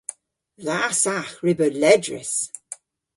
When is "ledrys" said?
1.81-2.33